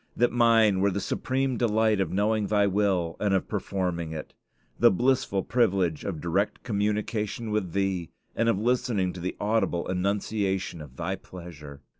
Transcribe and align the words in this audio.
that 0.17 0.31
mine 0.31 0.79
were 0.79 0.89
the 0.89 0.99
supreme 0.99 1.57
delight 1.57 2.01
of 2.01 2.11
knowing 2.11 2.47
Thy 2.47 2.65
will 2.65 3.15
and 3.19 3.35
of 3.35 3.47
performing 3.47 4.11
it! 4.13 4.33
the 4.79 4.89
blissful 4.89 5.43
privilege 5.43 6.03
of 6.03 6.19
direct 6.19 6.63
communication 6.63 7.51
with 7.51 7.73
Thee, 7.73 8.09
and 8.35 8.49
of 8.49 8.57
listening 8.57 9.13
to 9.13 9.19
the 9.19 9.35
audible 9.39 9.87
enunciation 9.87 10.81
of 10.81 10.95
Thy 10.97 11.15
pleasure! 11.15 11.81